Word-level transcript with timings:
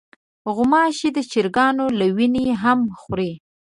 غوماشې 0.55 1.09
د 1.13 1.19
چرګانو 1.31 1.85
له 1.99 2.05
وینې 2.15 2.45
هم 2.63 2.79
خوري. 2.99 3.31